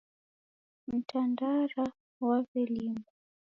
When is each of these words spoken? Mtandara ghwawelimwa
Mtandara 0.93 1.83
ghwawelimwa 2.15 3.09